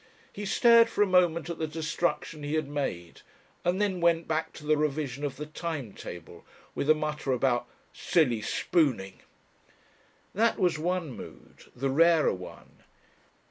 He 0.33 0.45
stared 0.47 0.89
for 0.89 1.03
a 1.03 1.05
moment 1.05 1.47
at 1.47 1.59
the 1.59 1.67
destruction 1.67 2.41
he 2.41 2.55
had 2.55 2.67
made, 2.67 3.21
and 3.63 3.79
then 3.79 4.01
went 4.01 4.27
back 4.27 4.51
to 4.53 4.65
the 4.65 4.75
revision 4.75 5.23
of 5.23 5.35
the 5.37 5.45
time 5.45 5.93
table, 5.93 6.43
with 6.73 6.89
a 6.89 6.95
mutter 6.95 7.31
about 7.33 7.67
"silly 7.93 8.41
spooning." 8.41 9.19
That 10.33 10.57
was 10.57 10.79
one 10.79 11.11
mood. 11.11 11.65
The 11.75 11.91
rarer 11.91 12.33
one. 12.33 12.81